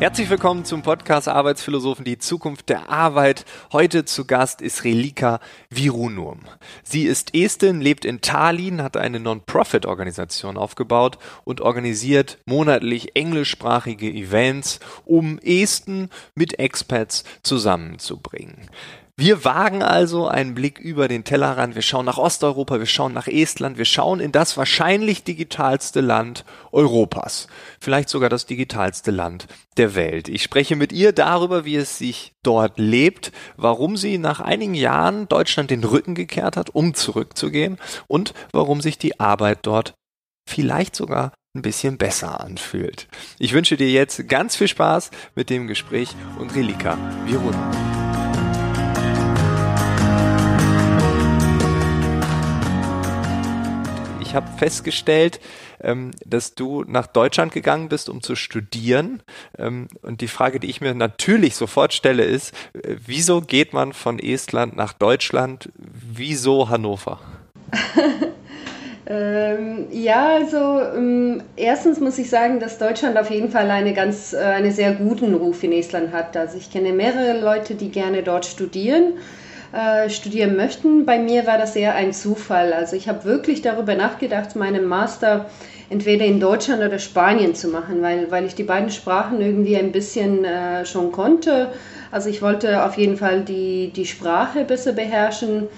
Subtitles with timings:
[0.00, 3.44] Herzlich willkommen zum Podcast Arbeitsphilosophen, die Zukunft der Arbeit.
[3.70, 6.40] Heute zu Gast ist Relika Virunum.
[6.82, 14.80] Sie ist Estin, lebt in Tallinn, hat eine Non-Profit-Organisation aufgebaut und organisiert monatlich englischsprachige Events,
[15.04, 18.70] um Esten mit Expats zusammenzubringen.
[19.16, 21.74] Wir wagen also einen Blick über den Tellerrand.
[21.74, 26.44] Wir schauen nach Osteuropa, wir schauen nach Estland, wir schauen in das wahrscheinlich digitalste Land
[26.72, 27.46] Europas.
[27.80, 30.28] Vielleicht sogar das digitalste Land der Welt.
[30.28, 35.28] Ich spreche mit ihr darüber, wie es sich dort lebt, warum sie nach einigen Jahren
[35.28, 39.94] Deutschland den Rücken gekehrt hat, um zurückzugehen und warum sich die Arbeit dort
[40.48, 43.08] vielleicht sogar ein bisschen besser anfühlt.
[43.38, 46.96] Ich wünsche dir jetzt ganz viel Spaß mit dem Gespräch und Relika
[47.26, 48.09] Viruna.
[54.30, 55.40] Ich habe festgestellt,
[55.82, 59.24] ähm, dass du nach Deutschland gegangen bist, um zu studieren.
[59.58, 63.92] Ähm, und die Frage, die ich mir natürlich sofort stelle, ist, äh, wieso geht man
[63.92, 65.70] von Estland nach Deutschland?
[65.76, 67.18] Wieso Hannover?
[69.12, 74.32] Ähm, ja, also ähm, erstens muss ich sagen, dass Deutschland auf jeden Fall eine ganz,
[74.32, 76.36] äh, einen sehr guten Ruf in Estland hat.
[76.36, 79.14] Also ich kenne mehrere Leute, die gerne dort studieren
[79.72, 81.06] äh, studieren möchten.
[81.06, 82.72] Bei mir war das eher ein Zufall.
[82.72, 85.46] Also ich habe wirklich darüber nachgedacht, meinen Master
[85.90, 89.92] entweder in Deutschland oder Spanien zu machen, weil, weil ich die beiden Sprachen irgendwie ein
[89.92, 91.68] bisschen äh, schon konnte.
[92.10, 95.68] Also ich wollte auf jeden Fall die, die Sprache besser beherrschen.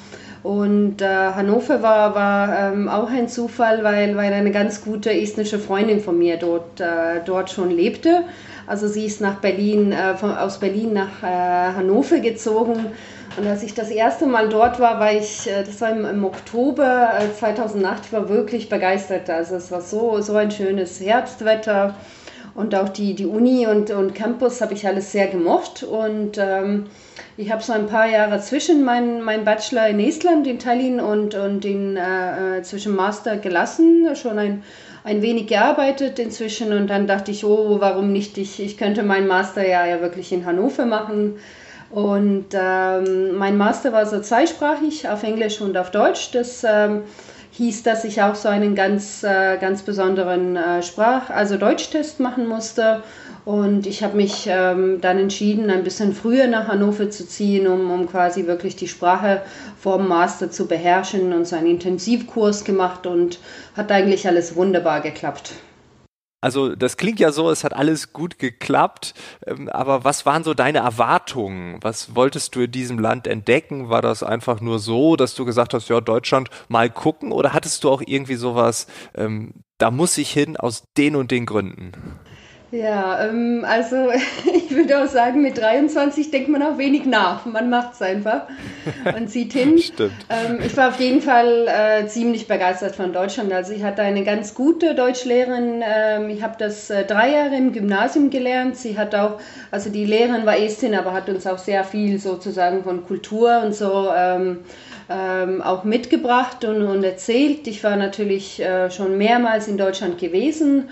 [0.42, 5.58] Und äh, Hannover war, war ähm, auch ein Zufall, weil, weil eine ganz gute estnische
[5.58, 8.24] Freundin von mir dort, äh, dort schon lebte.
[8.66, 12.86] Also sie ist nach Berlin, äh, von, aus Berlin nach äh, Hannover gezogen
[13.36, 16.25] und als ich das erste Mal dort war, war ich, äh, das war im, im
[16.25, 19.30] Oktober 2008, äh, ich war wirklich begeistert.
[19.30, 21.94] Also es war so, so ein schönes Herbstwetter
[22.55, 25.83] und auch die, die Uni und, und Campus habe ich alles sehr gemocht.
[25.83, 26.86] Und ähm,
[27.36, 31.35] ich habe so ein paar Jahre zwischen meinem mein Bachelor in Estland, in Tallinn und,
[31.35, 34.62] und den äh, äh, zwischen Master gelassen, schon ein,
[35.05, 36.73] ein wenig gearbeitet inzwischen.
[36.74, 38.36] Und dann dachte ich, oh, warum nicht?
[38.36, 41.36] Ich, ich könnte meinen Master ja, ja wirklich in Hannover machen.
[41.92, 46.30] Und ähm, mein Master war so zweisprachig, auf Englisch und auf Deutsch.
[46.33, 47.03] Das ähm,
[47.51, 52.48] hieß, dass ich auch so einen ganz, äh, ganz besonderen äh, Sprach-, also Deutschtest machen
[52.48, 53.03] musste.
[53.45, 57.91] Und ich habe mich ähm, dann entschieden, ein bisschen früher nach Hannover zu ziehen, um,
[57.91, 59.42] um quasi wirklich die Sprache
[59.79, 63.39] vom Master zu beherrschen und so einen Intensivkurs gemacht und
[63.77, 65.53] hat eigentlich alles wunderbar geklappt.
[66.42, 69.14] Also das klingt ja so, es hat alles gut geklappt,
[69.47, 71.79] ähm, aber was waren so deine Erwartungen?
[71.83, 73.89] Was wolltest du in diesem Land entdecken?
[73.89, 77.85] War das einfach nur so, dass du gesagt hast, ja, Deutschland mal gucken oder hattest
[77.85, 81.92] du auch irgendwie sowas, ähm, da muss ich hin aus den und den Gründen?
[82.72, 84.08] Ja, ähm, also
[84.55, 87.44] ich würde auch sagen, mit 23 denkt man auch wenig nach.
[87.44, 88.46] Man macht es einfach
[89.14, 89.78] und zieht hin.
[89.78, 90.14] Stimmt.
[90.30, 93.52] Ähm, ich war auf jeden Fall äh, ziemlich begeistert von Deutschland.
[93.52, 95.82] Also ich hatte eine ganz gute Deutschlehrerin.
[95.84, 98.78] Ähm, ich habe das äh, drei Jahre im Gymnasium gelernt.
[98.78, 99.38] Sie hat auch,
[99.70, 103.74] also die Lehrerin war Estin, aber hat uns auch sehr viel sozusagen von Kultur und
[103.74, 104.61] so ähm,
[105.11, 107.66] ähm, auch mitgebracht und, und, erzählt.
[107.66, 110.88] Ich war natürlich äh, schon mehrmals in Deutschland gewesen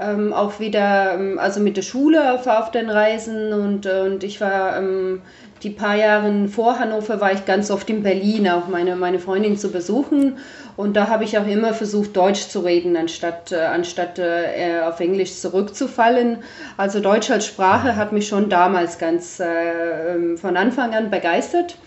[0.00, 4.40] ähm, auch wieder, ähm, also mit der Schule auf, auf den Reisen und, und ich
[4.40, 5.22] war ähm,
[5.64, 9.56] die paar Jahre vor Hannover war ich ganz oft in Berlin, auch meine, meine Freundin
[9.56, 10.36] zu besuchen.
[10.76, 15.00] Und da habe ich auch immer versucht, Deutsch zu reden, anstatt, äh, anstatt äh, auf
[15.00, 16.38] Englisch zurückzufallen.
[16.76, 21.78] Also Deutsch als Sprache hat mich schon damals ganz äh, ähm, von Anfang an begeistert.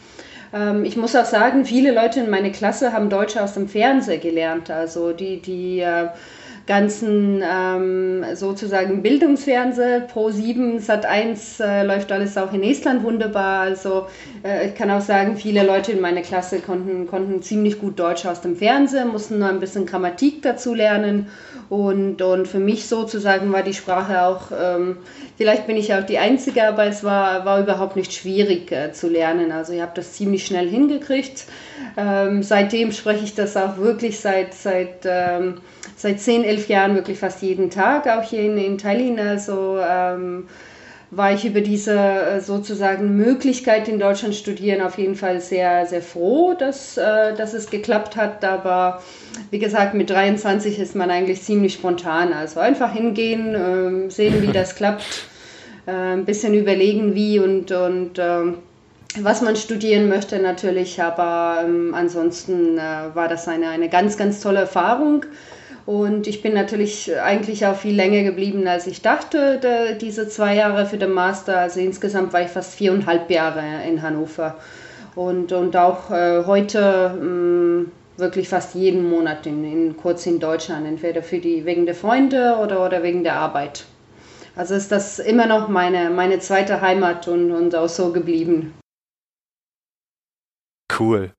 [0.54, 4.22] Ähm, ich muss auch sagen, viele Leute in meiner Klasse haben Deutsch aus dem Fernsehen
[4.22, 4.72] gelernt.
[4.72, 6.08] Also die, die äh,
[6.68, 13.62] ganzen ähm, sozusagen Bildungsfernseh, Pro 7, Sat 1 äh, läuft alles auch in Estland wunderbar.
[13.62, 14.08] Also
[14.44, 18.26] äh, ich kann auch sagen, viele Leute in meiner Klasse konnten, konnten ziemlich gut Deutsch
[18.26, 21.28] aus dem Fernsehen, mussten nur ein bisschen Grammatik dazu lernen.
[21.70, 24.98] Und, und für mich sozusagen war die Sprache auch, ähm,
[25.38, 29.08] vielleicht bin ich auch die Einzige, aber es war, war überhaupt nicht schwierig äh, zu
[29.08, 29.54] lernen.
[29.54, 31.46] Also ich habe das ziemlich schnell hingekriegt.
[31.96, 35.60] Ähm, seitdem spreche ich das auch wirklich seit, seit ähm,
[35.98, 39.20] seit zehn, elf Jahren wirklich fast jeden Tag, auch hier in, in Tallinn.
[39.20, 40.46] Also ähm,
[41.10, 46.02] war ich über diese äh, sozusagen Möglichkeit in Deutschland studieren auf jeden Fall sehr, sehr
[46.02, 48.44] froh, dass, äh, dass es geklappt hat.
[48.44, 49.02] Aber
[49.50, 52.32] wie gesagt, mit 23 ist man eigentlich ziemlich spontan.
[52.32, 55.06] Also einfach hingehen, äh, sehen, wie das klappt,
[55.88, 58.58] äh, ein bisschen überlegen, wie und, und ähm,
[59.20, 61.02] was man studieren möchte natürlich.
[61.02, 65.26] Aber ähm, ansonsten äh, war das eine, eine ganz, ganz tolle Erfahrung.
[65.88, 70.86] Und ich bin natürlich eigentlich auch viel länger geblieben, als ich dachte, diese zwei Jahre
[70.86, 71.60] für den Master.
[71.60, 74.58] Also insgesamt war ich fast viereinhalb Jahre in Hannover.
[75.16, 80.42] Und, und auch äh, heute mh, mm, wirklich fast jeden Monat in, in, kurz in
[80.42, 83.86] Deutschland, entweder für die, wegen der Freunde oder, oder wegen der Arbeit.
[84.58, 88.74] Also ist das immer noch meine, meine zweite Heimat und, und auch so geblieben.
[91.00, 91.32] Cool.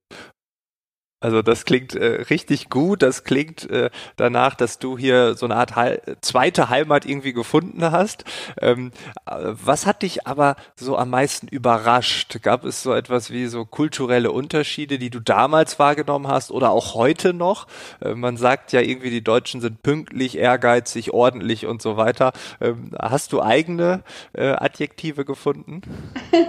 [1.20, 3.02] Also das klingt äh, richtig gut.
[3.02, 7.82] Das klingt äh, danach, dass du hier so eine Art Heil zweite Heimat irgendwie gefunden
[7.90, 8.24] hast.
[8.60, 8.92] Ähm,
[9.26, 12.40] äh, was hat dich aber so am meisten überrascht?
[12.42, 16.94] Gab es so etwas wie so kulturelle Unterschiede, die du damals wahrgenommen hast oder auch
[16.94, 17.66] heute noch?
[18.00, 22.32] Äh, man sagt ja irgendwie, die Deutschen sind pünktlich, ehrgeizig, ordentlich und so weiter.
[22.60, 24.04] Ähm, hast du eigene
[24.34, 25.82] äh, Adjektive gefunden?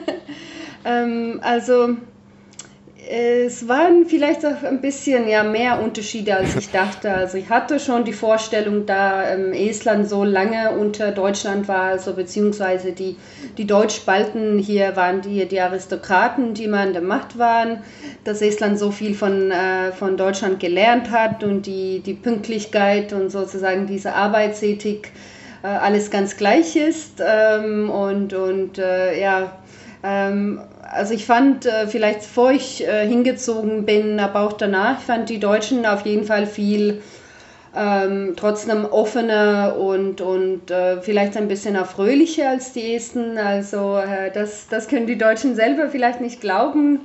[0.86, 1.98] ähm, also
[3.12, 7.12] es waren vielleicht auch ein bisschen ja, mehr Unterschiede, als ich dachte.
[7.12, 12.14] Also ich hatte schon die Vorstellung, da ähm, Estland so lange unter Deutschland war, also
[12.14, 13.16] beziehungsweise die,
[13.58, 17.82] die Deutschspalten hier waren die, die Aristokraten, die mal an der Macht waren,
[18.26, 23.32] dass Estland so viel von, äh, von Deutschland gelernt hat und die, die Pünktlichkeit und
[23.32, 25.12] sozusagen diese Arbeitsethik
[25.64, 27.24] äh, alles ganz gleich ist.
[27.26, 29.52] Ähm, und und äh, ja,
[30.04, 35.06] ähm, also ich fand, äh, vielleicht bevor ich äh, hingezogen bin, aber auch danach, ich
[35.06, 37.02] fand die Deutschen auf jeden Fall viel
[37.76, 43.38] ähm, trotzdem offener und, und äh, vielleicht ein bisschen auch fröhlicher als die Esten.
[43.38, 47.00] Also äh, das, das können die Deutschen selber vielleicht nicht glauben.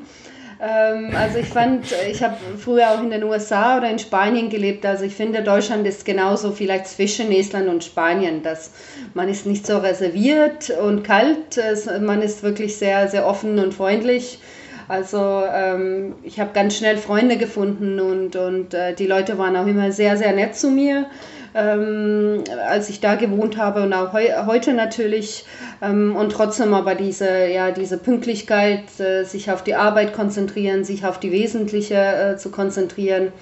[0.60, 4.86] Ähm, also ich fand, ich habe früher auch in den USA oder in Spanien gelebt.
[4.86, 8.70] Also ich finde, Deutschland ist genauso vielleicht zwischen Estland und Spanien, dass
[9.14, 11.60] man ist nicht so reserviert und kalt,
[12.00, 14.38] man ist wirklich sehr, sehr offen und freundlich.
[14.88, 19.66] Also ähm, ich habe ganz schnell Freunde gefunden und, und äh, die Leute waren auch
[19.66, 21.06] immer sehr, sehr nett zu mir
[21.54, 25.44] ähm, als ich da gewohnt habe und auch heu heute natürlich.
[25.80, 31.06] Ähm, und trotzdem aber diese, ja, diese Pünktlichkeit, äh, sich auf die Arbeit konzentrieren, sich
[31.06, 33.32] auf die Wesentliche äh, zu konzentrieren.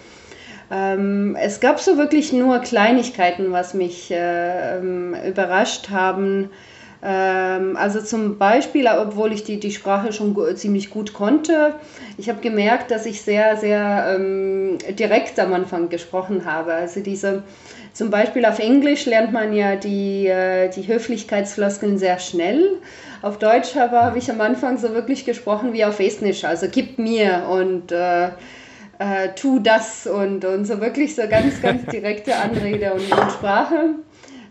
[0.70, 6.50] Ähm, es gab so wirklich nur Kleinigkeiten, was mich äh, ähm, überrascht haben.
[7.04, 11.74] Ähm, also zum Beispiel, obwohl ich die, die Sprache schon ziemlich gut konnte,
[12.16, 16.74] ich habe gemerkt, dass ich sehr, sehr ähm, direkt am Anfang gesprochen habe.
[16.74, 17.42] Also diese
[17.92, 22.78] zum Beispiel auf Englisch lernt man ja die, äh, die Höflichkeitsfloskeln sehr schnell.
[23.20, 26.98] Auf Deutsch habe, habe ich am Anfang so wirklich gesprochen wie auf Estnisch, also gib
[26.98, 28.26] mir und äh,
[28.98, 33.90] äh, tu das und, und so wirklich so ganz, ganz direkte Anrede und, und Sprache.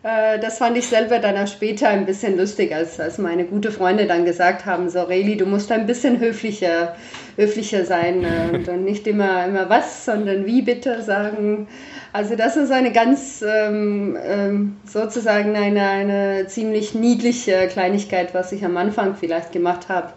[0.04, 3.72] Äh, das fand ich selber dann auch später ein bisschen lustig, als, als meine gute
[3.72, 6.96] Freunde dann gesagt haben, so Reli, du musst ein bisschen höflicher,
[7.36, 11.68] höflicher sein äh, und, und nicht immer, immer was, sondern wie bitte sagen.
[12.14, 18.66] Also das ist eine ganz ähm, ähm, sozusagen eine, eine ziemlich niedliche Kleinigkeit, was ich
[18.66, 20.14] am Anfang vielleicht gemacht habe.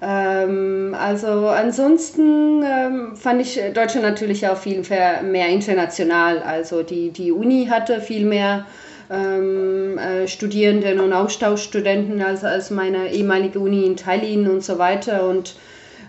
[0.00, 4.82] Ähm, also ansonsten ähm, fand ich Deutschland natürlich auch viel
[5.24, 6.38] mehr international.
[6.38, 8.64] Also die, die Uni hatte viel mehr
[9.10, 15.28] ähm, äh, Studierenden und Austauschstudenten als, als meine ehemalige Uni in Tallinn und so weiter.
[15.28, 15.56] Und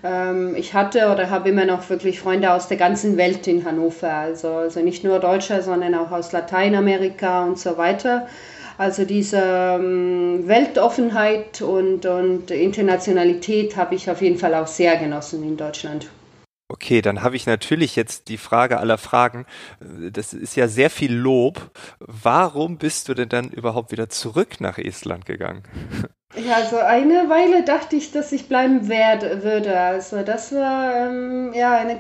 [0.04, 4.14] ähm, ich hatte oder habe immer noch wirklich Freunde aus der ganzen Welt in Hannover.
[4.14, 8.28] Also, also nicht nur Deutsche, sondern auch aus Lateinamerika und so weiter.
[8.78, 15.44] Also diese ähm, Weltoffenheit und, und Internationalität habe ich auf jeden Fall auch sehr genossen
[15.44, 16.08] in Deutschland.
[16.72, 19.46] Okay, dann habe ich natürlich jetzt die Frage aller Fragen.
[19.82, 21.70] Das ist ja sehr viel Lob.
[22.00, 25.64] Warum bist du denn dann überhaupt wieder zurück nach Estland gegangen?
[26.36, 29.78] Ja, also eine Weile dachte ich, dass ich bleiben werde, würde.
[29.78, 31.98] Also das war ähm, ja eine,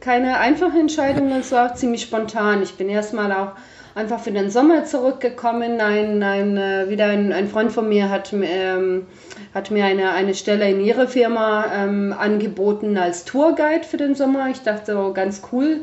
[0.00, 2.62] keine einfache Entscheidung, das war auch ziemlich spontan.
[2.62, 3.52] Ich bin erstmal auch
[3.94, 5.80] einfach für den Sommer zurückgekommen.
[5.80, 9.06] Ein, ein, äh, wieder ein, ein Freund von mir hat, ähm,
[9.54, 14.48] hat mir eine, eine Stelle in ihrer Firma ähm, angeboten als Tourguide für den Sommer.
[14.50, 15.82] Ich dachte, oh, ganz cool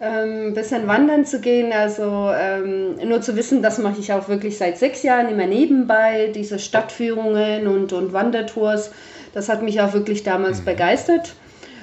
[0.00, 1.72] ein ähm, bisschen wandern zu gehen.
[1.72, 6.32] Also ähm, nur zu wissen, das mache ich auch wirklich seit sechs Jahren immer nebenbei,
[6.34, 8.90] diese Stadtführungen und, und Wandertours.
[9.34, 10.64] Das hat mich auch wirklich damals mhm.
[10.64, 11.34] begeistert.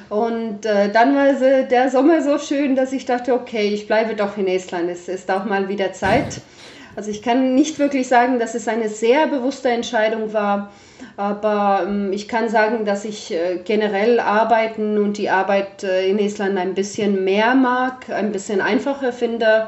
[0.10, 1.34] Und äh, dann war
[1.66, 4.90] der Sommer so schön, dass ich dachte, okay, ich bleibe doch in Estland.
[4.90, 6.42] Es ist auch mal wieder Zeit.
[6.98, 10.72] Also ich kann nicht wirklich sagen, dass es eine sehr bewusste Entscheidung war,
[11.16, 16.18] aber ähm, ich kann sagen, dass ich äh, generell Arbeiten und die Arbeit äh, in
[16.18, 19.68] Estland ein bisschen mehr mag, ein bisschen einfacher finde.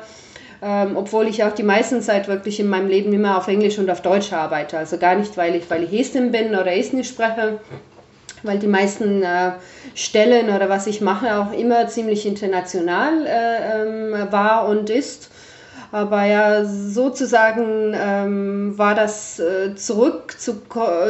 [0.63, 3.91] Ähm, obwohl ich auch die meiste Zeit wirklich in meinem Leben immer auf Englisch und
[3.91, 4.79] auf Deutsch arbeite.
[4.79, 7.59] Also gar nicht, weil ich, weil ich Estin bin oder Estnisch spreche,
[8.41, 9.51] weil die meisten äh,
[9.93, 15.29] Stellen oder was ich mache auch immer ziemlich international äh, ähm, war und ist.
[15.91, 20.62] Aber ja, sozusagen ähm, war das äh, zurück zu,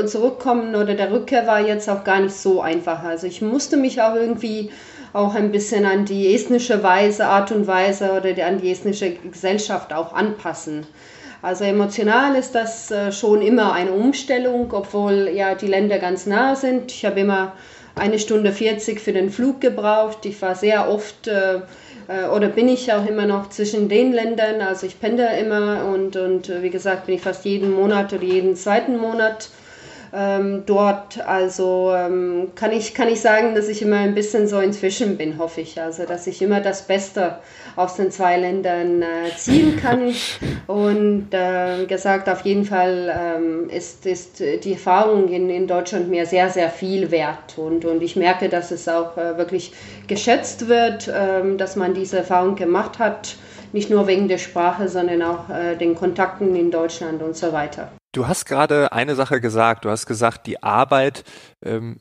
[0.05, 3.03] zurückkommen oder der Rückkehr war jetzt auch gar nicht so einfach.
[3.03, 4.71] Also ich musste mich auch irgendwie
[5.11, 9.15] auch ein bisschen an die estnische Weise, Art und Weise oder die, an die estnische
[9.15, 10.87] Gesellschaft auch anpassen.
[11.41, 16.55] Also emotional ist das äh, schon immer eine Umstellung, obwohl ja die Länder ganz nah
[16.55, 16.91] sind.
[16.91, 17.53] Ich habe immer
[17.95, 20.25] eine Stunde 40 für den Flug gebraucht.
[20.25, 21.61] Ich war sehr oft äh, äh,
[22.35, 24.61] oder bin ich auch immer noch zwischen den Ländern.
[24.61, 28.55] Also ich pendle immer und, und wie gesagt bin ich fast jeden Monat oder jeden
[28.55, 29.49] zweiten Monat
[30.13, 31.25] ähm, dort.
[31.25, 35.37] Also ähm, kann, ich, kann ich sagen, dass ich immer ein bisschen so inzwischen bin,
[35.37, 35.81] hoffe ich.
[35.81, 37.37] Also dass ich immer das Beste
[37.75, 40.13] aus den zwei Ländern äh, ziehen kann.
[40.67, 46.25] Und äh, gesagt, auf jeden Fall ähm, ist, ist die Erfahrung in, in Deutschland mir
[46.25, 47.57] sehr, sehr viel wert.
[47.57, 49.73] Und, und ich merke, dass es auch äh, wirklich
[50.07, 53.35] geschätzt wird, ähm, dass man diese Erfahrung gemacht hat
[53.71, 57.91] nicht nur wegen der Sprache, sondern auch äh, den Kontakten in Deutschland und so weiter.
[58.11, 59.85] Du hast gerade eine Sache gesagt.
[59.85, 61.23] Du hast gesagt, die Arbeit
[61.63, 61.97] ähm,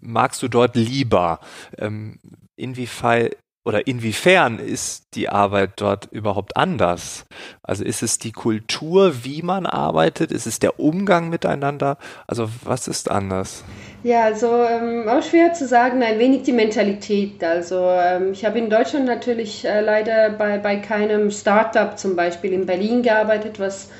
[0.00, 1.40] magst du dort lieber.
[1.78, 2.18] Ähm,
[2.56, 3.30] inwiefern
[3.64, 7.26] oder inwiefern ist die Arbeit dort überhaupt anders?
[7.62, 10.32] Also ist es die Kultur, wie man arbeitet?
[10.32, 11.96] Ist es der Umgang miteinander?
[12.26, 13.62] Also was ist anders?
[14.02, 17.44] Ja, also ähm, auch schwer zu sagen, ein wenig die Mentalität.
[17.44, 22.52] Also ähm, ich habe in Deutschland natürlich äh, leider bei, bei keinem Startup zum Beispiel
[22.52, 23.90] in Berlin gearbeitet, was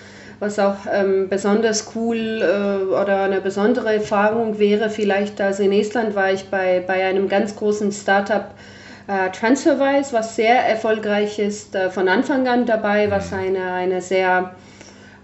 [0.43, 6.17] was auch ähm, besonders cool äh, oder eine besondere Erfahrung wäre, vielleicht, also in Estland
[6.17, 8.47] war ich bei, bei einem ganz großen Startup
[9.07, 13.39] äh, Transferwise, was sehr erfolgreich ist, äh, von Anfang an dabei, was mhm.
[13.39, 14.57] eine, eine sehr,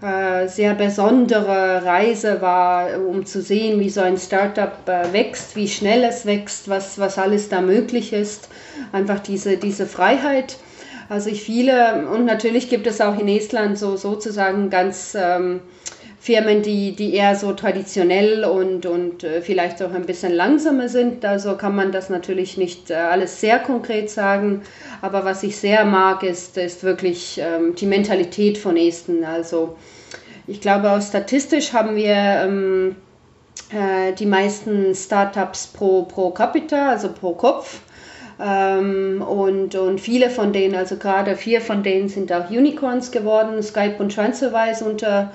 [0.01, 5.67] äh, sehr besondere Reise war, um zu sehen, wie so ein Startup äh, wächst, wie
[5.67, 8.47] schnell es wächst, was, was alles da möglich ist.
[8.93, 10.55] Einfach diese, diese Freiheit.
[11.09, 15.61] Also ich viele, und natürlich gibt es auch in Estland so sozusagen ganz ähm,
[16.19, 21.25] Firmen, die, die eher so traditionell und, und äh, vielleicht auch ein bisschen langsamer sind.
[21.25, 24.61] Also kann man das natürlich nicht äh, alles sehr konkret sagen.
[25.01, 29.23] Aber was ich sehr mag, ist, ist wirklich ähm, die Mentalität von Esten.
[29.23, 29.77] Also
[30.45, 32.95] ich glaube, auch statistisch haben wir ähm,
[33.71, 37.79] äh, die meisten Startups pro, pro Capita, also pro Kopf.
[38.41, 43.61] Ähm, und, und viele von denen, also gerade vier von denen sind auch Unicorns geworden,
[43.61, 45.31] Skype und Transferwise unter,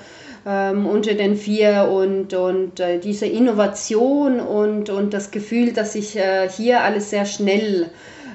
[0.47, 6.17] ähm, unter den vier und, und äh, diese Innovation und, und das Gefühl, dass sich
[6.17, 7.91] äh, hier alles sehr schnell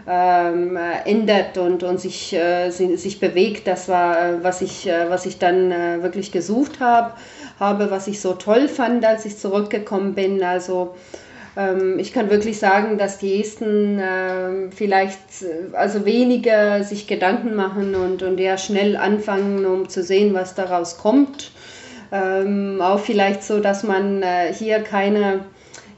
[0.07, 5.25] ähm, ändert und, und sich, äh, sich bewegt, das war, äh, was ich, äh, was
[5.25, 7.13] ich dann äh, wirklich gesucht habe,
[7.59, 10.43] habe, was ich so toll fand, als ich zurückgekommen bin.
[10.43, 10.95] Also
[11.97, 17.95] ich kann wirklich sagen, dass die Esten äh, vielleicht äh, also weniger sich Gedanken machen
[17.95, 21.51] und, und eher schnell anfangen, um zu sehen, was daraus kommt.
[22.11, 25.41] Ähm, auch vielleicht so, dass man äh, hier keine,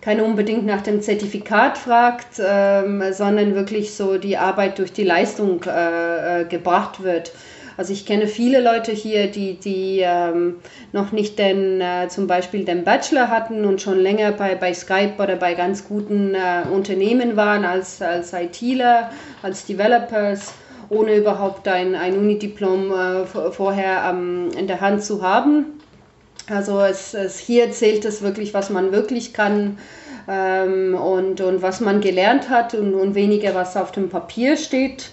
[0.02, 5.64] keine unbedingt nach dem Zertifikat fragt, ähm, sondern wirklich so die Arbeit durch die Leistung
[5.66, 7.34] äh, äh gebracht wird.
[7.82, 10.58] Also ich kenne viele Leute hier, die, die ähm,
[10.92, 15.14] noch nicht den, äh, zum Beispiel den Bachelor hatten und schon länger bei, bei Skype
[15.18, 19.10] oder bei ganz guten äh, Unternehmen waren als, als ITler,
[19.42, 20.54] als Developers,
[20.90, 25.66] ohne überhaupt ein, ein Unidiplom äh, vorher ähm, in der Hand zu haben.
[26.52, 29.80] Also es, es, hier zählt es wirklich, was man wirklich kann
[30.28, 35.10] ähm, und, und was man gelernt hat und, und weniger, was auf dem Papier steht.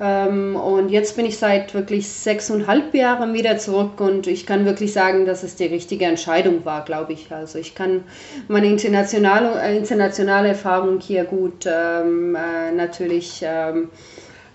[0.00, 4.92] Ähm, und jetzt bin ich seit wirklich sechseinhalb Jahren wieder zurück und ich kann wirklich
[4.92, 7.30] sagen, dass es die richtige Entscheidung war, glaube ich.
[7.30, 8.04] Also ich kann
[8.48, 13.90] meine internationale, äh, internationale Erfahrung hier gut ähm, äh, natürlich ähm,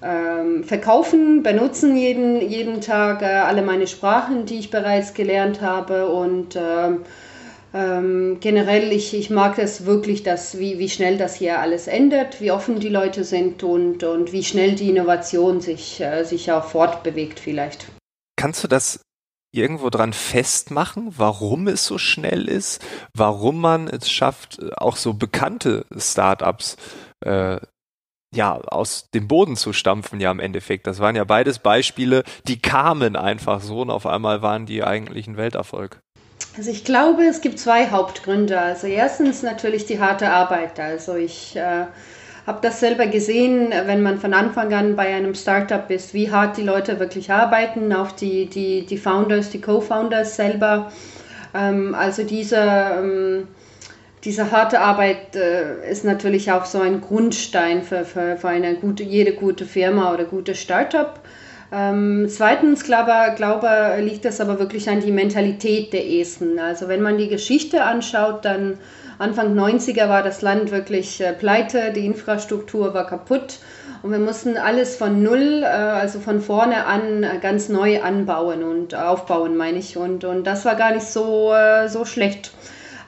[0.01, 6.07] ähm, verkaufen, benutzen jeden, jeden Tag äh, alle meine Sprachen, die ich bereits gelernt habe
[6.07, 6.57] und
[7.73, 12.39] ähm, generell, ich, ich mag es wirklich, dass, wie, wie schnell das hier alles ändert,
[12.41, 16.65] wie offen die Leute sind und, und wie schnell die Innovation sich, äh, sich auch
[16.65, 17.87] fortbewegt vielleicht.
[18.37, 19.01] Kannst du das
[19.53, 25.85] irgendwo dran festmachen, warum es so schnell ist, warum man es schafft, auch so bekannte
[25.97, 26.77] Startups
[27.25, 27.59] äh,
[28.35, 30.85] ja, aus dem Boden zu stampfen, ja im Endeffekt.
[30.85, 35.27] Das waren ja beides Beispiele, die kamen einfach so und auf einmal waren die eigentlich
[35.27, 36.01] ein Welterfolg.
[36.57, 38.59] Also ich glaube, es gibt zwei Hauptgründe.
[38.59, 40.79] Also erstens natürlich die harte Arbeit.
[40.79, 41.85] Also ich äh,
[42.47, 46.57] habe das selber gesehen, wenn man von Anfang an bei einem Startup ist, wie hart
[46.57, 50.91] die Leute wirklich arbeiten, auch die, die, die Founders, die Co-Founders selber.
[51.53, 53.47] Ähm, also diese, ähm,
[54.23, 59.03] diese harte Arbeit äh, ist natürlich auch so ein Grundstein für, für, für eine gute,
[59.03, 61.19] jede gute Firma oder gute Startup.
[61.71, 66.59] Ähm, zweitens glaube, glaube, liegt das aber wirklich an die Mentalität der Esten.
[66.59, 68.77] Also wenn man die Geschichte anschaut, dann
[69.19, 73.59] Anfang 90er war das Land wirklich äh, pleite, die Infrastruktur war kaputt
[74.03, 78.63] und wir mussten alles von null, äh, also von vorne an, äh, ganz neu anbauen
[78.63, 79.97] und aufbauen, meine ich.
[79.97, 82.51] Und, und das war gar nicht so, äh, so schlecht.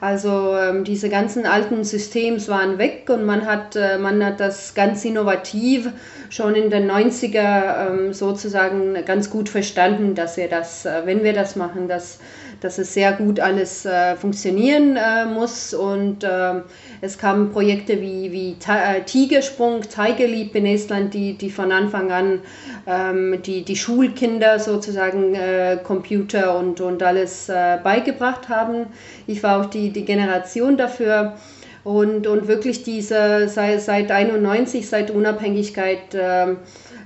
[0.00, 4.74] Also ähm, diese ganzen alten Systems waren weg und man hat, äh, man hat das
[4.74, 5.90] ganz innovativ
[6.30, 11.34] schon in den 90er ähm, sozusagen ganz gut verstanden, dass wir das, äh, wenn wir
[11.34, 12.18] das machen, dass
[12.60, 15.74] dass es sehr gut alles äh, funktionieren äh, muss.
[15.74, 16.62] Und äh,
[17.00, 22.12] es kamen Projekte wie, wie äh, Tigersprung, Tiger Leap in Estland, die, die von Anfang
[22.12, 22.40] an
[22.86, 28.86] ähm, die, die Schulkinder sozusagen äh, Computer und, und alles äh, beigebracht haben.
[29.26, 31.34] Ich war auch die, die Generation dafür.
[31.82, 36.56] Und, und wirklich diese, seit, seit 91, seit Unabhängigkeit, äh,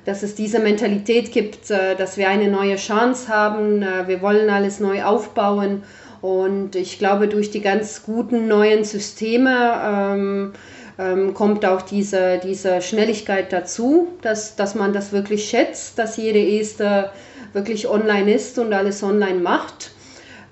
[0.05, 4.51] dass es diese Mentalität gibt, äh, dass wir eine neue Chance haben, äh, wir wollen
[4.51, 5.83] alles neu aufbauen.
[6.21, 10.53] Und ich glaube, durch die ganz guten neuen Systeme ähm,
[10.99, 16.41] ähm, kommt auch diese, diese Schnelligkeit dazu, dass, dass man das wirklich schätzt, dass jede
[16.41, 17.13] Esther
[17.53, 19.91] wirklich online ist und alles online macht.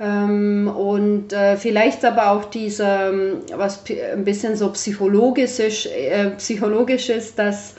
[0.01, 7.09] Ähm, und äh, vielleicht aber auch diese, ähm, was ein bisschen so psychologisch, äh, psychologisch
[7.09, 7.75] ist, dass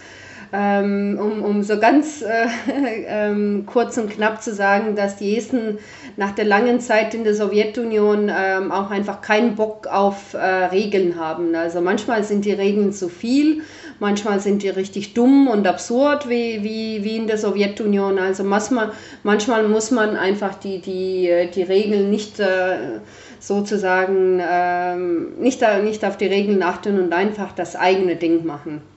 [0.55, 2.45] um, um so ganz äh,
[3.07, 5.79] ähm, kurz und knapp zu sagen, dass die Esten
[6.15, 11.19] nach der langen Zeit in der Sowjetunion ähm, auch einfach keinen Bock auf äh, Regeln
[11.19, 11.55] haben.
[11.55, 13.63] Also manchmal sind die Regeln zu viel,
[13.99, 18.19] manchmal sind die richtig dumm und absurd wie, wie, wie in der Sowjetunion.
[18.19, 18.91] Also manchmal,
[19.23, 22.99] manchmal muss man einfach die, die, die Regeln nicht äh,
[23.39, 28.92] sozusagen ähm, nicht, nicht auf die Regeln achten und einfach das eigene Ding machen.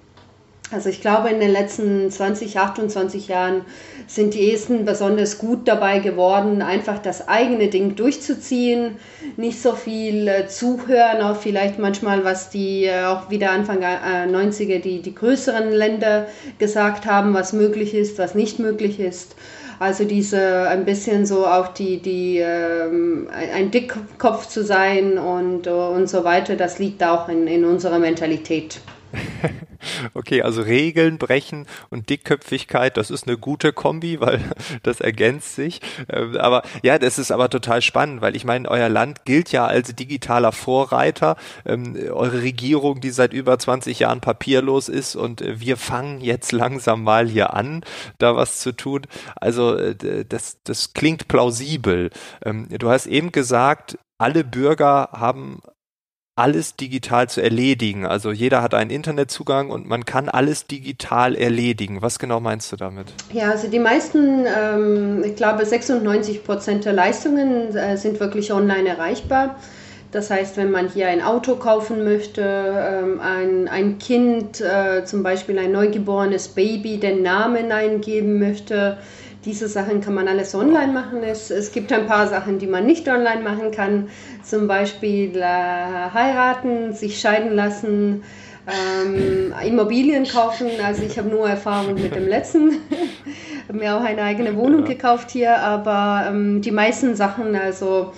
[0.73, 3.62] Also ich glaube, in den letzten 20, 28 Jahren
[4.08, 8.97] sind die Esten besonders gut dabei geworden, einfach das eigene Ding durchzuziehen,
[9.36, 14.26] nicht so viel äh, zuhören, auch vielleicht manchmal, was die äh, auch wieder Anfang äh,
[14.26, 16.26] 90er die, die größeren Länder
[16.58, 19.36] gesagt haben, was möglich ist, was nicht möglich ist.
[19.78, 26.08] Also diese ein bisschen so auch die, die ähm, ein Dickkopf zu sein und, und
[26.08, 28.80] so weiter, das liegt auch in, in unserer Mentalität.
[30.14, 34.40] Okay, also Regeln brechen und Dickköpfigkeit, das ist eine gute Kombi, weil
[34.82, 35.80] das ergänzt sich.
[36.08, 39.66] Ähm, aber ja, das ist aber total spannend, weil ich meine, euer Land gilt ja
[39.66, 41.36] als digitaler Vorreiter.
[41.64, 46.52] Ähm, eure Regierung, die seit über 20 Jahren papierlos ist und äh, wir fangen jetzt
[46.52, 47.84] langsam mal hier an,
[48.18, 49.02] da was zu tun.
[49.36, 52.10] Also äh, das, das klingt plausibel.
[52.44, 55.60] Ähm, du hast eben gesagt, alle Bürger haben
[56.36, 58.04] alles digital zu erledigen.
[58.04, 62.02] Also jeder hat einen Internetzugang und man kann alles digital erledigen.
[62.02, 63.06] Was genau meinst du damit?
[63.32, 68.86] Ja, also die meisten, ähm, ich glaube 96 Prozent der Leistungen äh, sind wirklich online
[68.86, 69.56] erreichbar.
[70.12, 75.22] Das heißt, wenn man hier ein Auto kaufen möchte, ähm, ein, ein Kind, äh, zum
[75.22, 78.99] Beispiel ein neugeborenes Baby, den Namen eingeben möchte,
[79.47, 81.23] diese Sachen kann man alles online machen.
[81.23, 84.09] Es, es gibt ein paar Sachen, die man nicht online machen kann.
[84.43, 88.25] Zum Beispiel äh, heiraten, sich scheiden lassen,
[88.67, 90.67] ähm, Immobilien kaufen.
[90.85, 92.73] Also ich habe nur Erfahrung mit dem letzten.
[93.69, 94.89] habe mir auch eine eigene Wohnung ja.
[94.89, 98.13] gekauft hier, aber ähm, die meisten Sachen, also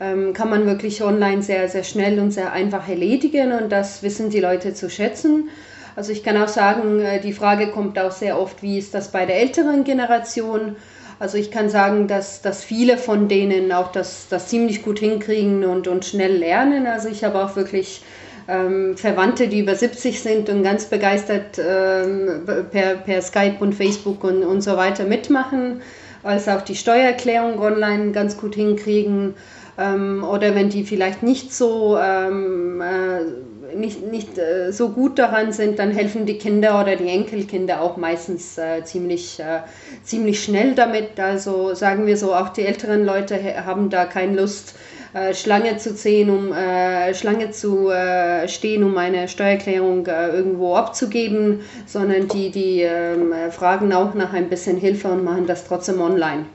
[0.00, 4.30] ähm, kann man wirklich online sehr, sehr schnell und sehr einfach erledigen und das wissen
[4.30, 5.48] die Leute zu schätzen.
[5.96, 9.10] Also ich kann auch sagen, äh, die Frage kommt auch sehr oft, wie ist das
[9.10, 10.76] bei der älteren Generation?
[11.18, 15.64] Also ich kann sagen, dass, dass viele von denen auch das, das ziemlich gut hinkriegen
[15.64, 16.86] und, und schnell lernen.
[16.86, 18.02] Also ich habe auch wirklich
[18.48, 24.24] ähm, Verwandte, die über 70 sind und ganz begeistert ähm, per, per Skype und Facebook
[24.24, 25.82] und, und so weiter mitmachen,
[26.22, 29.34] als auch die Steuererklärung online ganz gut hinkriegen.
[29.78, 35.52] Ähm, oder wenn die vielleicht nicht so ähm, äh, nicht, nicht äh, so gut daran
[35.52, 39.60] sind, dann helfen die Kinder oder die Enkelkinder auch meistens äh, ziemlich, äh,
[40.02, 41.18] ziemlich schnell damit.
[41.18, 44.74] Also sagen wir so, auch die älteren Leute haben da keine Lust,
[45.14, 51.60] äh, Schlange zu ziehen, um äh, Schlange zu äh, stehen, um eine Steuererklärung irgendwo abzugeben,
[51.86, 56.46] sondern die, die ähm, fragen auch nach ein bisschen Hilfe und machen das trotzdem online.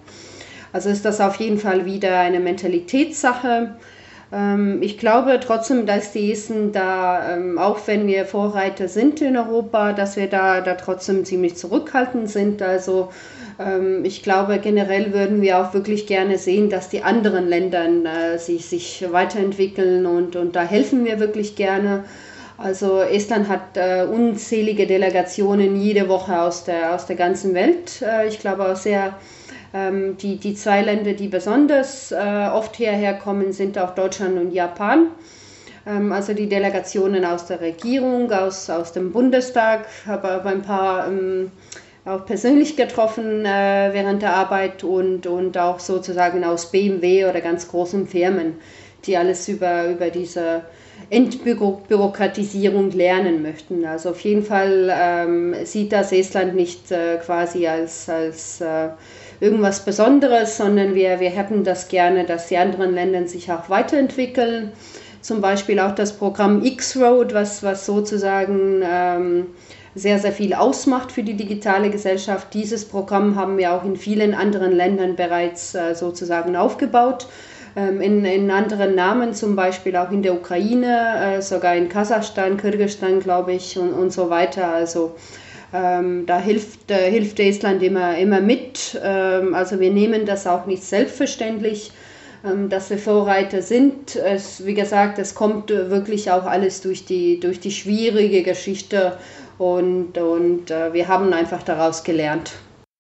[0.74, 3.76] Also ist das auf jeden Fall wieder eine Mentalitätssache.
[4.32, 9.38] Ähm, ich glaube trotzdem, dass die Esten da, ähm, auch wenn wir Vorreiter sind in
[9.38, 12.62] Europa, dass wir da, da trotzdem ziemlich zurückhaltend sind.
[12.62, 13.10] Also
[13.60, 18.38] ähm, ich glaube, generell würden wir auch wirklich gerne sehen, dass die anderen Länder äh,
[18.38, 22.04] sich, sich weiterentwickeln und, und da helfen wir wirklich gerne.
[22.58, 28.02] Also Estland hat äh, unzählige Delegationen jede Woche aus der, aus der ganzen Welt.
[28.02, 29.14] Äh, ich glaube auch sehr
[29.74, 34.52] ähm, die, die zwei Länder, die besonders äh, oft hierher kommen, sind auch Deutschland und
[34.52, 35.08] Japan.
[35.86, 41.08] Ähm, also die Delegationen aus der Regierung, aus, aus dem Bundestag, habe aber ein paar
[41.08, 41.52] ähm,
[42.06, 47.68] auch persönlich getroffen äh, während der Arbeit und, und auch sozusagen aus BMW oder ganz
[47.68, 48.56] großen Firmen,
[49.06, 50.64] die alles über, über diese
[51.10, 53.86] Entbürokratisierung lernen möchten.
[53.86, 58.90] Also auf jeden Fall ähm, sieht das Estland nicht äh, quasi als, als äh,
[59.40, 64.72] irgendwas Besonderes, sondern wir, wir hätten das gerne, dass die anderen Länder sich auch weiterentwickeln.
[65.22, 69.48] Zum Beispiel auch das Programm X-Road, was, was sozusagen ähm,
[69.94, 72.54] sehr, sehr viel ausmacht für die digitale Gesellschaft.
[72.54, 77.28] Dieses Programm haben wir auch in vielen anderen Ländern bereits äh, sozusagen aufgebaut.
[77.76, 82.58] Ähm, in, in anderen Namen, zum Beispiel auch in der Ukraine, äh, sogar in Kasachstan,
[82.58, 84.74] Kirgisistan, glaube ich, und, und so weiter.
[84.74, 85.16] Also
[85.74, 89.00] ähm, da hilft, äh, hilft Estland immer, immer mit.
[89.04, 91.92] Ähm, also wir nehmen das auch nicht selbstverständlich,
[92.46, 94.16] ähm, dass wir Vorreiter sind.
[94.16, 99.18] Es, wie gesagt, es kommt wirklich auch alles durch die, durch die schwierige Geschichte
[99.58, 102.54] und, und äh, wir haben einfach daraus gelernt.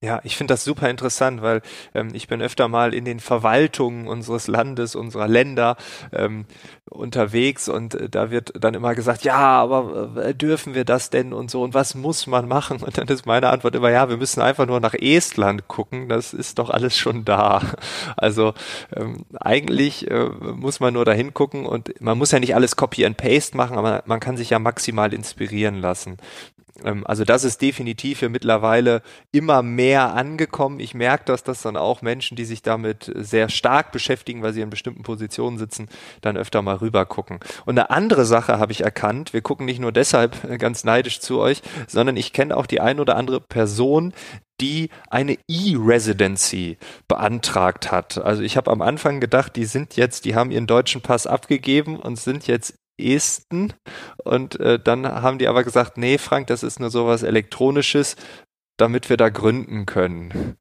[0.03, 1.63] Ja, ich finde das super interessant, weil
[1.95, 5.75] ähm, ich bin öfter mal in den Verwaltungen unseres Landes, unserer Länder
[6.13, 6.45] ähm,
[6.87, 11.33] unterwegs und äh, da wird dann immer gesagt, ja, aber äh, dürfen wir das denn
[11.33, 12.83] und so und was muss man machen?
[12.83, 16.31] Und dann ist meine Antwort immer, ja, wir müssen einfach nur nach Estland gucken, das
[16.31, 17.61] ist doch alles schon da.
[18.17, 18.53] Also
[18.95, 23.03] ähm, eigentlich äh, muss man nur dahin gucken und man muss ja nicht alles Copy
[23.05, 26.17] and Paste machen, aber man kann sich ja maximal inspirieren lassen.
[26.83, 30.79] Ähm, also das ist definitiv für mittlerweile immer mehr angekommen.
[30.79, 34.61] Ich merke das, dass dann auch Menschen, die sich damit sehr stark beschäftigen, weil sie
[34.61, 35.87] in bestimmten Positionen sitzen,
[36.21, 37.39] dann öfter mal rüber gucken.
[37.65, 39.33] Und eine andere Sache habe ich erkannt.
[39.33, 42.99] Wir gucken nicht nur deshalb ganz neidisch zu euch, sondern ich kenne auch die ein
[42.99, 44.13] oder andere Person,
[44.59, 48.17] die eine E-Residency beantragt hat.
[48.17, 51.99] Also ich habe am Anfang gedacht, die sind jetzt, die haben ihren deutschen Pass abgegeben
[51.99, 53.73] und sind jetzt Esten.
[54.23, 58.15] Und äh, dann haben die aber gesagt, nee, Frank, das ist nur sowas Elektronisches,
[58.77, 60.55] damit wir da gründen können.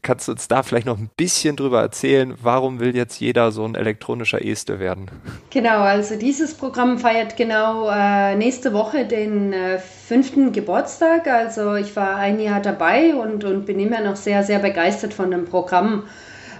[0.00, 3.64] Kannst du uns da vielleicht noch ein bisschen drüber erzählen, warum will jetzt jeder so
[3.64, 5.10] ein elektronischer Este werden?
[5.50, 11.26] Genau, also dieses Programm feiert genau äh, nächste Woche den äh, fünften Geburtstag.
[11.26, 15.30] Also ich war ein Jahr dabei und, und bin immer noch sehr, sehr begeistert von
[15.30, 16.04] dem Programm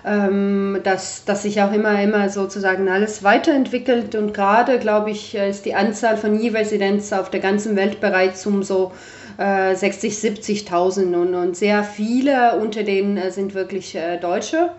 [0.04, 5.64] ähm, dass, dass sich auch immer, immer sozusagen alles weiterentwickelt und gerade, glaube ich, ist
[5.64, 8.92] die Anzahl von E-Residenz auf der ganzen Welt bereits um so
[9.38, 14.70] äh, 60, 70.000 und, und sehr viele unter denen äh, sind wirklich äh, Deutsche.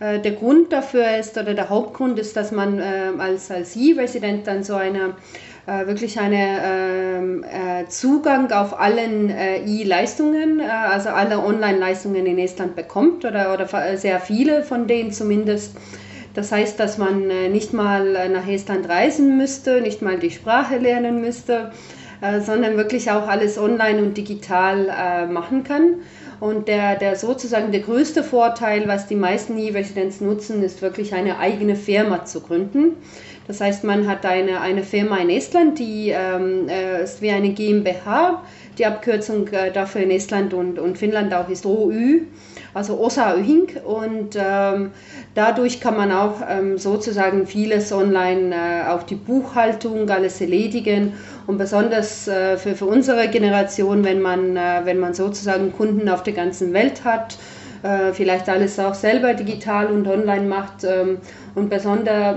[0.00, 4.46] Äh, der Grund dafür ist, oder der Hauptgrund ist, dass man äh, als, als E-Resident
[4.46, 5.14] dann so eine
[5.68, 12.38] äh, wirklich eine ähm, äh, Zugang auf allen äh, E-Leistungen, äh, also alle Online-Leistungen in
[12.38, 15.76] Estland bekommt oder, oder sehr viele von denen zumindest.
[16.32, 20.78] Das heißt, dass man äh, nicht mal nach Estland reisen müsste, nicht mal die Sprache
[20.78, 21.70] lernen müsste,
[22.22, 25.96] äh, sondern wirklich auch alles online und digital machen kann.
[26.40, 31.38] Und der, der sozusagen der größte Vorteil, was die meisten E-Residents nutzen, ist wirklich eine
[31.40, 32.96] eigene Firma zu gründen.
[33.48, 37.48] Das heißt, man hat eine, eine Firma in Estland, die ähm, äh, ist wie eine
[37.48, 38.42] GmbH.
[38.76, 42.20] Die Abkürzung äh, dafür in Estland und, und Finnland auch ist OÜ,
[42.74, 43.68] also Osa Öhing.
[43.86, 44.90] Und ähm,
[45.34, 51.14] dadurch kann man auch ähm, sozusagen vieles online, äh, auch die Buchhaltung, alles erledigen.
[51.46, 56.22] Und besonders äh, für, für unsere Generation, wenn man, äh, wenn man sozusagen Kunden auf
[56.22, 57.38] der ganzen Welt hat,
[57.82, 61.16] äh, vielleicht alles auch selber digital und online macht ähm,
[61.54, 62.36] und besonders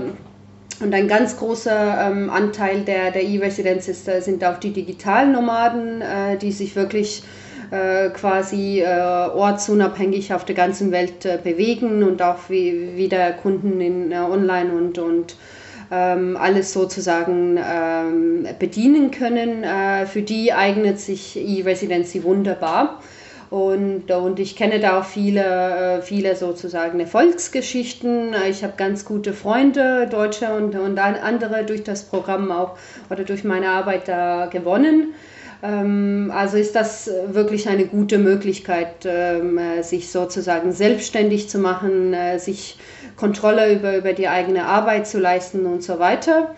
[0.82, 6.02] und ein ganz großer ähm, Anteil der, der E-Residenz äh, sind auch die digitalen Nomaden,
[6.02, 7.22] äh, die sich wirklich
[7.70, 13.80] äh, quasi äh, ortsunabhängig auf der ganzen Welt äh, bewegen und auch wie, wieder Kunden
[13.80, 15.36] in äh, Online und, und
[15.90, 19.64] ähm, alles sozusagen ähm, bedienen können.
[20.06, 23.00] für die eignet sich E-Residency wunderbar.
[23.52, 25.42] Und, und ich kenne da auch viele,
[25.98, 28.34] äh, viele sozusagen Erfolgsgeschichten.
[28.48, 32.78] Ich habe ganz gute Freunde, Deutsche und, und andere durch das Programm auch
[33.10, 35.12] oder durch meine Arbeit da gewonnen.
[35.62, 42.14] Ähm, also ist das wirklich eine gute Möglichkeit, ähm, äh, sich sozusagen selbstständig zu machen,
[42.14, 42.78] äh, sich
[43.18, 46.54] Kontrolle über, über die eigene Arbeit zu leisten und so weiter.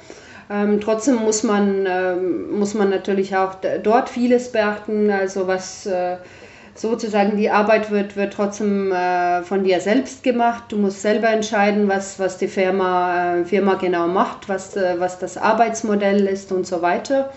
[0.49, 6.19] Ähm, trotzdem muss man, ähm, muss man natürlich auch dort vieles beachten, also was äh,
[6.75, 10.65] sozusagen die Arbeit wird, wird trotzdem äh, von dir selbst gemacht.
[10.69, 15.19] Du musst selber entscheiden, was, was die Firma, äh, Firma genau macht, was, äh, was
[15.19, 17.33] das Arbeitsmodell ist und so weiter.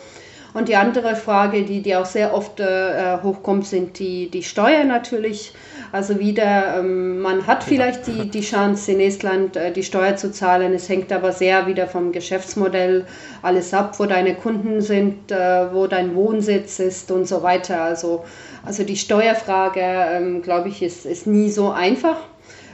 [0.53, 4.87] Und die andere Frage, die, die auch sehr oft äh, hochkommt, sind die, die Steuern
[4.87, 5.53] natürlich.
[5.91, 10.31] Also wieder, ähm, man hat vielleicht die, die Chance in Estland äh, die Steuer zu
[10.31, 10.73] zahlen.
[10.73, 13.05] Es hängt aber sehr wieder vom Geschäftsmodell
[13.41, 17.81] alles ab, wo deine Kunden sind, äh, wo dein Wohnsitz ist und so weiter.
[17.81, 18.25] Also,
[18.65, 22.17] also die Steuerfrage, ähm, glaube ich, ist, ist nie so einfach.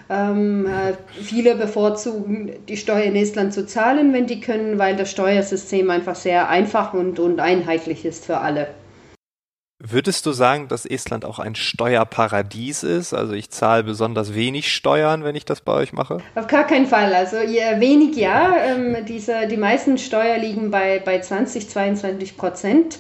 [0.10, 5.12] Ähm, äh, viele bevorzugen, die Steuer in Estland zu zahlen, wenn die können, weil das
[5.12, 8.68] Steuersystem einfach sehr einfach und, und einheitlich ist für alle.
[9.86, 13.14] Würdest du sagen, dass Estland auch ein Steuerparadies ist?
[13.14, 16.20] Also ich zahle besonders wenig Steuern, wenn ich das bei euch mache?
[16.36, 17.14] Auf gar keinen Fall.
[17.14, 18.56] Also wenig ja.
[18.66, 23.00] Ähm, diese, die meisten Steuern liegen bei, bei 20, 22 Prozent.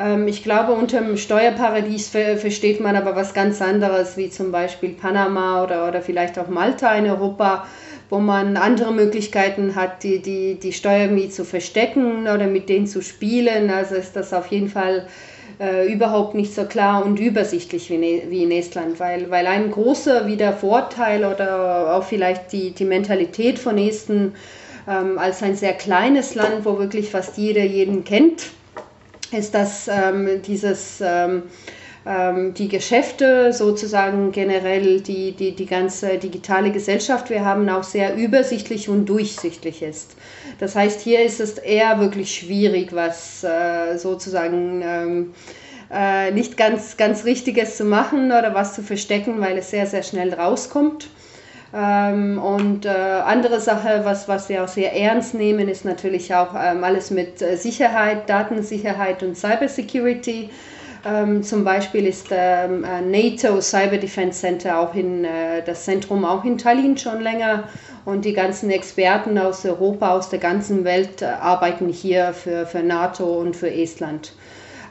[0.00, 4.50] Ähm, ich glaube, unter dem Steuerparadies ver versteht man aber was ganz anderes, wie zum
[4.50, 7.64] Beispiel Panama oder, oder vielleicht auch Malta in Europa
[8.10, 12.86] wo man andere Möglichkeiten hat, die, die, die Steuer irgendwie zu verstecken oder mit denen
[12.86, 13.70] zu spielen.
[13.70, 15.06] Also ist das auf jeden Fall
[15.60, 19.70] äh, überhaupt nicht so klar und übersichtlich wie, ne, wie in Estland, weil, weil ein
[19.70, 24.34] großer wieder Vorteil oder auch vielleicht die, die Mentalität von Esten
[24.88, 28.46] ähm, als ein sehr kleines Land, wo wirklich fast jeder jeden kennt,
[29.30, 31.44] ist, dass ähm, dieses ähm,
[32.06, 38.90] die Geschäfte sozusagen generell die, die, die ganze digitale Gesellschaft wir haben auch sehr übersichtlich
[38.90, 40.14] und durchsichtig ist.
[40.58, 45.34] Das heißt, hier ist es eher wirklich schwierig, was äh, sozusagen ähm,
[45.90, 50.02] äh, nicht ganz, ganz Richtiges zu machen oder was zu verstecken, weil es sehr, sehr
[50.02, 51.08] schnell rauskommt.
[51.74, 56.54] Ähm, und äh, andere Sache, was, was wir auch sehr ernst nehmen, ist natürlich auch
[56.56, 60.50] ähm, alles mit äh, Sicherheit, Datensicherheit und Cybersecurity.
[61.06, 66.24] Ähm, zum Beispiel ist ähm, äh, NATO Cyber Defense Center auch in äh, das Zentrum
[66.24, 67.64] auch in Tallinn schon länger
[68.06, 72.82] und die ganzen Experten aus Europa, aus der ganzen Welt äh, arbeiten hier für, für
[72.82, 74.32] NATO und für Estland.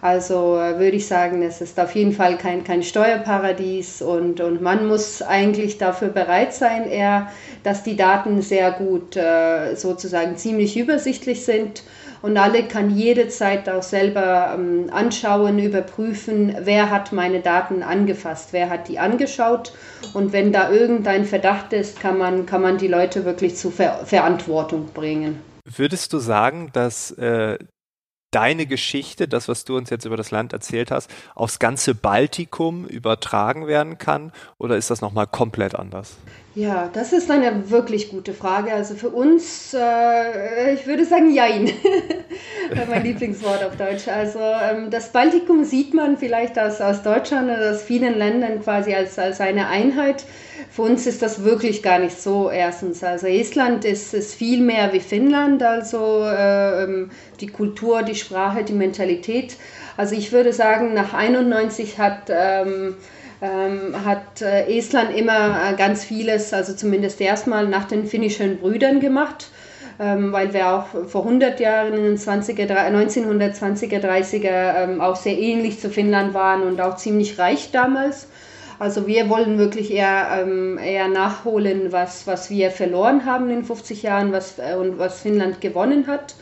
[0.03, 4.61] Also äh, würde ich sagen, es ist auf jeden Fall kein, kein Steuerparadies und, und
[4.61, 7.31] man muss eigentlich dafür bereit sein, eher,
[7.63, 11.83] dass die Daten sehr gut äh, sozusagen ziemlich übersichtlich sind
[12.23, 18.69] und alle kann jederzeit auch selber ähm, anschauen, überprüfen, wer hat meine Daten angefasst, wer
[18.69, 19.73] hat die angeschaut
[20.13, 24.05] und wenn da irgendein Verdacht ist, kann man, kann man die Leute wirklich zur Ver
[24.05, 25.41] Verantwortung bringen.
[25.65, 27.57] Würdest du sagen, dass äh,
[28.33, 32.85] deine Geschichte, das, was du uns jetzt über das Land erzählt hast, aufs ganze Baltikum
[32.85, 34.31] übertragen werden kann?
[34.57, 36.15] Oder ist das nochmal komplett anders?
[36.55, 38.71] Ja, das ist eine wirklich gute Frage.
[38.73, 41.71] Also für uns, äh, ich würde sagen, jein.
[42.89, 44.07] mein Lieblingswort auf Deutsch.
[44.07, 48.93] Also ähm, das Baltikum sieht man vielleicht aus, aus Deutschland oder aus vielen Ländern quasi
[48.93, 50.25] als, als eine Einheit.
[50.69, 53.03] Für uns ist das wirklich gar nicht so erstens.
[53.03, 57.11] Also Estland ist, ist viel mehr wie Finnland, also äh, ähm,
[57.43, 59.57] die Kultur, die Sprache, die Mentalität.
[59.97, 62.29] Also ich würde sagen, nach 91 hat...
[62.29, 62.95] Ähm,
[63.43, 69.01] ähm, hat äh, Estland immer äh, ganz vieles, also zumindest erstmal nach den finnischen Brüdern
[69.01, 69.49] gemacht,
[69.99, 75.37] ähm, weil wir auch vor 100 Jahren in den 20er, 1920er, 30er ähm, auch sehr
[75.37, 78.27] ähnlich zu Finnland waren und auch ziemlich reich damals.
[78.79, 84.03] Also wir wollen wirklich eher, ähm, eher nachholen, was, was wir verloren haben in 50
[84.03, 86.35] Jahren was, äh, und was Finnland gewonnen hat.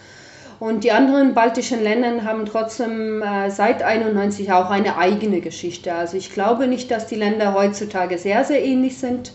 [0.61, 5.91] Und die anderen baltischen Länder haben trotzdem äh, seit 91 auch eine eigene Geschichte.
[5.91, 9.33] Also ich glaube nicht, dass die Länder heutzutage sehr, sehr ähnlich sind.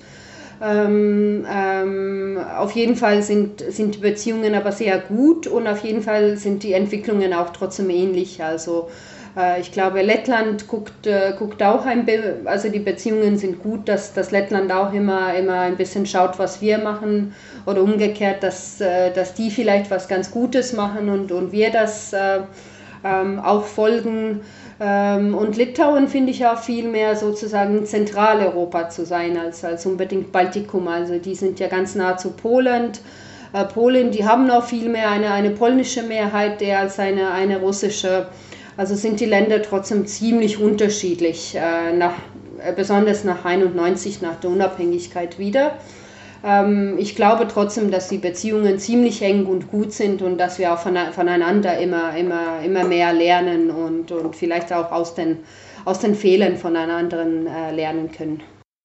[0.63, 6.01] Ähm, ähm, auf jeden Fall sind, sind die Beziehungen aber sehr gut und auf jeden
[6.01, 8.45] Fall sind die Entwicklungen auch trotzdem ähnlich.
[8.45, 8.89] Also
[9.61, 14.15] ich glaube, Lettland guckt, äh, guckt auch ein bisschen, also die Beziehungen sind gut, dass,
[14.15, 17.35] dass Lettland auch immer, immer ein bisschen schaut, was wir machen
[17.67, 22.15] oder umgekehrt, dass, äh, dass die vielleicht was ganz Gutes machen und, und wir das
[23.05, 24.41] ähm, auch folgen.
[24.81, 30.33] Ähm, und Litauen finde ich auch viel mehr sozusagen Zentraleuropa zu sein als, als unbedingt
[30.33, 30.89] Baltikum.
[30.89, 32.93] Also die sind ja ganz nah zu Polen.
[33.73, 38.27] Polen, die haben auch viel mehr eine, eine polnische Mehrheit eher als eine, eine russische.
[38.77, 42.15] Also sind die Länder trotzdem ziemlich unterschiedlich, äh, nach,
[42.59, 45.79] äh, besonders nach 91, nach der Unabhängigkeit wieder.
[46.45, 50.75] Ähm, ich glaube trotzdem, dass die Beziehungen ziemlich eng und gut sind und dass wir
[50.75, 55.39] auch voneinander immer, immer, immer mehr lernen und, und vielleicht auch aus den,
[55.87, 58.43] aus den Fehlern von anderen äh, lernen können.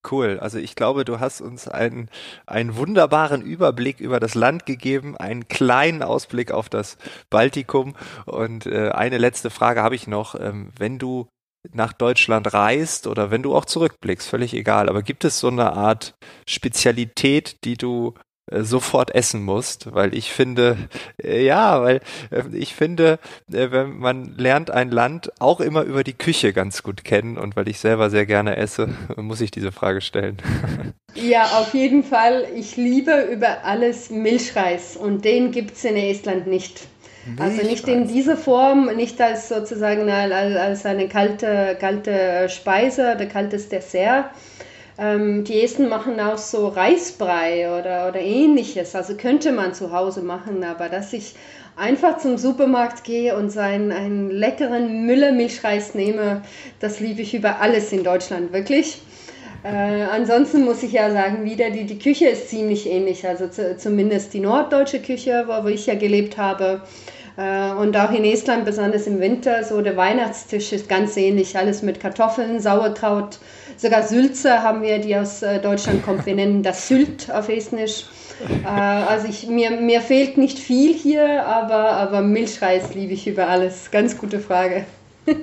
[0.09, 0.39] Cool.
[0.39, 2.09] Also ich glaube, du hast uns einen,
[2.47, 6.97] einen wunderbaren Überblick über das Land gegeben, einen kleinen Ausblick auf das
[7.29, 7.95] Baltikum.
[8.25, 10.33] Und äh, eine letzte Frage habe ich noch.
[10.35, 11.27] Ähm, wenn du
[11.71, 14.89] nach Deutschland reist oder wenn du auch zurückblickst, völlig egal.
[14.89, 16.15] Aber gibt es so eine Art
[16.47, 18.15] Spezialität, die du
[18.49, 20.77] sofort essen musst, weil ich finde,
[21.21, 22.01] äh, ja, weil
[22.32, 27.04] äh, ich finde, wenn man lernt ein Land auch immer über die Küche ganz gut
[27.04, 30.38] kennen und weil ich selber sehr gerne esse, muss ich diese Frage stellen.
[31.13, 32.47] Ja, auf jeden Fall.
[32.56, 36.88] Ich liebe über alles Milchreis und den gibt es in Estland nicht.
[37.38, 43.27] Also nicht in dieser Form, nicht als sozusagen als, als eine kalte, kalte Speise oder
[43.27, 44.32] kaltes Dessert.
[44.97, 48.95] Ähm, die Esten machen auch so Reisbrei oder, oder ähnliches.
[48.95, 51.36] Also könnte man zu Hause machen, aber dass ich
[51.75, 56.41] einfach zum Supermarkt gehe und seinen einen leckeren Müller-Milchreis nehme,
[56.80, 59.01] das liebe ich über alles in Deutschland, wirklich.
[59.63, 63.77] Äh, ansonsten muss ich ja sagen, wieder die, die Küche ist ziemlich ähnlich, also zu,
[63.77, 66.82] zumindest die norddeutsche Küche, wo, wo ich ja gelebt habe.
[67.38, 71.58] Äh, und auch in Estland, besonders im Winter, so der Weihnachtstisch ist ganz ähnlich.
[71.58, 73.39] Alles mit Kartoffeln, Sauerkraut,
[73.77, 76.25] sogar Sülze haben wir, die aus äh, Deutschland kommt.
[76.25, 78.05] Wir nennen das Sylt auf Estnisch.
[78.63, 83.47] Äh, also ich, mir, mir fehlt nicht viel hier, aber, aber Milchreis liebe ich über
[83.47, 83.91] alles.
[83.91, 84.86] Ganz gute Frage.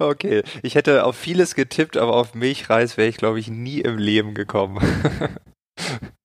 [0.00, 3.98] Okay, ich hätte auf vieles getippt, aber auf Milchreis wäre ich, glaube ich, nie im
[3.98, 4.80] Leben gekommen.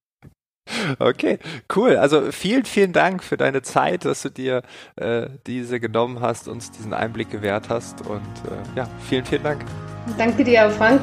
[0.99, 1.39] Okay,
[1.75, 1.97] cool.
[1.97, 4.62] Also vielen, vielen Dank für deine Zeit, dass du dir
[4.95, 8.05] äh, diese genommen hast, uns diesen Einblick gewährt hast.
[8.07, 9.65] Und äh, ja, vielen, vielen Dank.
[10.17, 11.01] Danke dir, Frank.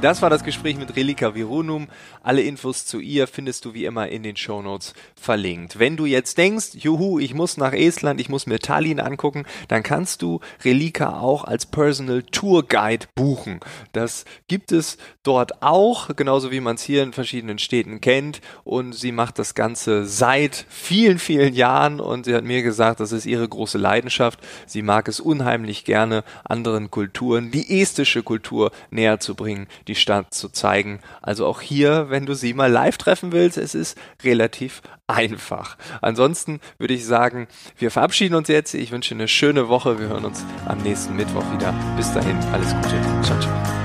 [0.00, 1.88] Das war das Gespräch mit Relika Virunum.
[2.22, 5.80] Alle Infos zu ihr findest du wie immer in den Shownotes verlinkt.
[5.80, 9.82] Wenn du jetzt denkst, juhu, ich muss nach Estland, ich muss mir Tallinn angucken, dann
[9.82, 13.58] kannst du Relika auch als Personal Tour Guide buchen.
[13.90, 18.40] Das gibt es dort auch, genauso wie man es hier in verschiedenen Städten kennt.
[18.62, 23.10] Und sie macht das Ganze seit vielen, vielen Jahren und sie hat mir gesagt, das
[23.10, 24.38] ist ihre große Leidenschaft.
[24.64, 30.32] Sie mag es unheimlich gerne, anderen Kulturen, die estische Kultur näher zu bringen die Stadt
[30.32, 31.00] zu zeigen.
[31.22, 35.76] Also auch hier, wenn du sie mal live treffen willst, es ist relativ einfach.
[36.02, 38.74] Ansonsten würde ich sagen, wir verabschieden uns jetzt.
[38.74, 39.98] Ich wünsche eine schöne Woche.
[39.98, 41.74] Wir hören uns am nächsten Mittwoch wieder.
[41.96, 43.00] Bis dahin, alles Gute.
[43.22, 43.77] Ciao, ciao.